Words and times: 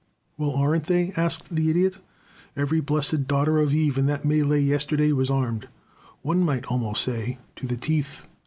"Well, 0.35 0.55
aren't 0.55 0.85
they?" 0.85 1.11
asked 1.15 1.55
the 1.55 1.69
Idiot. 1.69 1.99
"Every 2.57 2.79
blessed 2.79 3.27
daughter 3.27 3.59
of 3.59 3.71
Eve 3.71 3.99
in 3.99 4.07
that 4.07 4.23
mêlée 4.23 4.65
yesterday 4.65 5.11
was 5.13 5.29
armed, 5.29 5.67
one 6.23 6.41
might 6.41 6.65
almost 6.65 7.03
say, 7.03 7.37
to 7.57 7.67
the 7.67 7.77
teeth. 7.77 8.25